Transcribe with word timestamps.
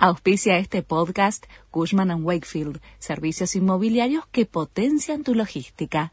Auspicia 0.00 0.58
este 0.58 0.84
podcast 0.84 1.46
Cushman⁇ 1.72 2.10
Wakefield, 2.22 2.80
servicios 3.00 3.56
inmobiliarios 3.56 4.24
que 4.30 4.46
potencian 4.46 5.24
tu 5.24 5.34
logística. 5.34 6.12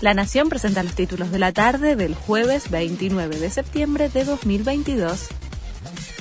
La 0.00 0.14
Nación 0.14 0.48
presenta 0.48 0.82
los 0.82 0.94
títulos 0.94 1.30
de 1.30 1.38
la 1.38 1.52
tarde 1.52 1.94
del 1.94 2.14
jueves 2.14 2.70
29 2.70 3.38
de 3.38 3.50
septiembre 3.50 4.08
de 4.08 4.24
2022. 4.24 5.28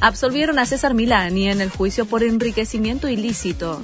Absolvieron 0.02 0.60
a 0.60 0.66
César 0.66 0.94
Milani 0.96 1.48
en 1.48 1.62
el 1.62 1.70
juicio 1.70 2.06
por 2.06 2.24
enriquecimiento 2.24 3.08
ilícito. 3.08 3.82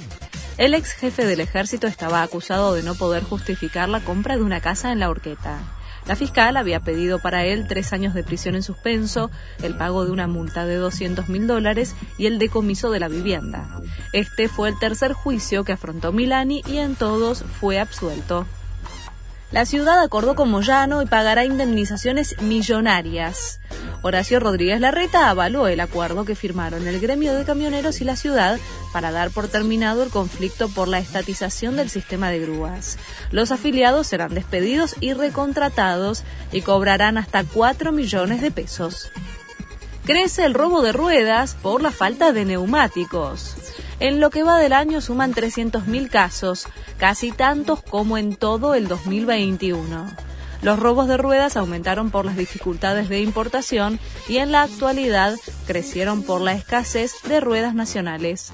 El 0.62 0.75
ex 0.75 0.91
jefe 0.91 1.25
del 1.25 1.39
ejército 1.39 1.88
estaba 1.88 2.21
acusado 2.21 2.75
de 2.75 2.84
no 2.84 2.94
poder 2.94 3.23
justificar 3.23 3.89
la 3.89 4.00
compra 4.00 4.36
de 4.36 4.44
una 4.44 4.62
casa 4.62 4.91
en 4.91 5.00
la 5.00 5.09
horqueta. 5.09 5.57
La 6.05 6.16
fiscal 6.16 6.55
había 6.55 6.82
pedido 6.82 7.18
para 7.18 7.45
él 7.45 7.66
tres 7.68 7.94
años 7.94 8.14
de 8.14 8.23
prisión 8.23 8.54
en 8.54 8.62
suspenso, 8.62 9.32
el 9.63 9.76
pago 9.76 10.05
de 10.05 10.12
una 10.12 10.27
multa 10.27 10.68
de 10.68 10.76
200 10.76 11.30
mil 11.30 11.48
dólares 11.48 11.95
y 12.20 12.27
el 12.27 12.38
decomiso 12.38 12.91
de 12.91 13.00
la 13.00 13.08
vivienda. 13.08 13.82
Este 14.13 14.49
fue 14.49 14.70
el 14.70 14.77
tercer 14.77 15.13
juicio 15.13 15.63
que 15.63 15.71
afrontó 15.71 16.12
Milani 16.12 16.62
y 16.68 16.77
en 16.77 16.93
todos 16.93 17.43
fue 17.59 17.80
absuelto. 17.80 18.46
La 19.49 19.66
ciudad 19.66 19.99
acordó 19.99 20.35
con 20.35 20.52
Moyano 20.52 21.02
y 21.02 21.07
pagará 21.07 21.43
indemnizaciones 21.43 22.40
millonarias. 22.40 23.59
Horacio 24.04 24.40
Rodríguez 24.40 24.80
Larreta 24.80 25.30
avaló 25.30 25.68
el 25.68 25.80
acuerdo 25.80 26.26
que 26.26 26.36
firmaron 26.36 26.88
el 26.88 27.00
gremio 27.00 27.36
de 27.36 27.46
camioneros 27.46 28.02
y 28.02 28.04
la 28.04 28.16
ciudad 28.16 28.60
para 28.91 29.12
dar 29.12 29.30
por 29.30 29.48
terminado 29.48 30.02
el 30.02 30.10
conflicto 30.10 30.70
por 30.70 30.88
la 30.88 30.98
estatización 30.98 31.76
del 31.76 31.90
sistema 31.90 32.30
de 32.30 32.40
grúas. 32.40 32.98
Los 33.30 33.52
afiliados 33.52 34.08
serán 34.08 34.34
despedidos 34.34 34.96
y 35.02 35.14
recontratados 35.14 36.24
y 36.52 36.62
cobrarán 36.62 37.20
hasta 37.20 37.44
4 37.44 37.91
millones 37.91 38.41
de 38.41 38.50
pesos. 38.50 39.12
Crece 40.04 40.46
el 40.46 40.55
robo 40.55 40.82
de 40.82 40.94
ruedas 40.94 41.55
por 41.62 41.84
la 41.84 41.91
falta 41.91 42.32
de 42.32 42.44
neumáticos. 42.44 43.55
En 43.99 44.20
lo 44.20 44.32
que 44.32 44.41
va 44.41 44.58
del 44.58 44.74
año 44.74 44.99
suman 44.99 45.32
300.000 45.32 46.10
casos, 46.10 46.65
casi 46.98 47.32
tantos 47.32 47.84
como 47.84 48.18
en 48.18 48.36
todo 48.36 48.74
el 48.74 48.88
2021. 48.88 50.30
Los 50.62 50.79
robos 50.79 51.07
de 51.07 51.17
ruedas 51.17 51.57
aumentaron 51.57 52.12
por 52.12 52.26
las 52.26 52.37
dificultades 52.37 53.09
de 53.09 53.21
importación 53.21 53.99
y 54.27 54.37
en 54.37 54.51
la 54.51 54.63
actualidad 54.63 55.35
crecieron 55.65 56.21
por 56.21 56.41
la 56.41 56.53
escasez 56.53 57.13
de 57.27 57.40
ruedas 57.40 57.73
nacionales. 57.73 58.51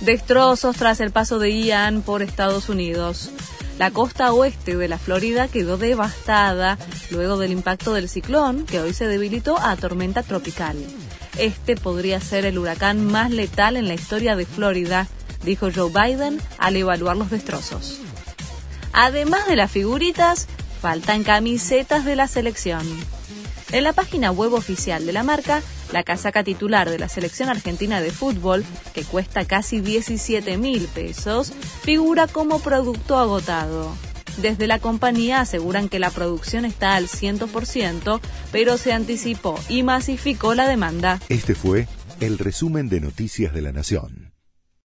Destrozos 0.00 0.76
tras 0.76 1.00
el 1.00 1.10
paso 1.10 1.38
de 1.38 1.50
Ian 1.50 2.02
por 2.02 2.22
Estados 2.22 2.68
Unidos. 2.68 3.30
La 3.78 3.90
costa 3.90 4.32
oeste 4.32 4.76
de 4.76 4.86
la 4.86 4.98
Florida 4.98 5.48
quedó 5.48 5.76
devastada 5.76 6.78
luego 7.10 7.36
del 7.38 7.52
impacto 7.52 7.94
del 7.94 8.08
ciclón, 8.08 8.64
que 8.64 8.80
hoy 8.80 8.94
se 8.94 9.08
debilitó 9.08 9.58
a 9.58 9.76
tormenta 9.76 10.22
tropical. 10.22 10.76
Este 11.38 11.76
podría 11.76 12.20
ser 12.20 12.44
el 12.44 12.58
huracán 12.58 13.04
más 13.04 13.30
letal 13.30 13.76
en 13.76 13.88
la 13.88 13.94
historia 13.94 14.36
de 14.36 14.46
Florida, 14.46 15.08
dijo 15.44 15.68
Joe 15.74 15.90
Biden 15.90 16.40
al 16.58 16.76
evaluar 16.76 17.16
los 17.16 17.30
destrozos. 17.30 18.00
Además 18.92 19.46
de 19.46 19.56
las 19.56 19.70
figuritas, 19.70 20.46
faltan 20.82 21.22
camisetas 21.22 22.04
de 22.04 22.16
la 22.16 22.26
selección. 22.26 22.84
En 23.70 23.84
la 23.84 23.92
página 23.92 24.32
web 24.32 24.52
oficial 24.52 25.06
de 25.06 25.12
la 25.12 25.22
marca, 25.22 25.62
la 25.92 26.02
casaca 26.02 26.42
titular 26.42 26.90
de 26.90 26.98
la 26.98 27.08
selección 27.08 27.48
argentina 27.48 28.00
de 28.00 28.10
fútbol, 28.10 28.64
que 28.92 29.04
cuesta 29.04 29.44
casi 29.44 29.80
17 29.80 30.58
mil 30.58 30.88
pesos, 30.88 31.52
figura 31.82 32.26
como 32.26 32.58
producto 32.58 33.16
agotado. 33.16 33.92
Desde 34.38 34.66
la 34.66 34.80
compañía 34.80 35.40
aseguran 35.40 35.88
que 35.88 36.00
la 36.00 36.10
producción 36.10 36.64
está 36.64 36.96
al 36.96 37.06
100%, 37.06 38.20
pero 38.50 38.76
se 38.76 38.92
anticipó 38.92 39.60
y 39.68 39.84
masificó 39.84 40.56
la 40.56 40.66
demanda. 40.66 41.20
Este 41.28 41.54
fue 41.54 41.86
el 42.18 42.38
resumen 42.38 42.88
de 42.88 43.00
Noticias 43.00 43.54
de 43.54 43.62
la 43.62 43.70
Nación. 43.70 44.31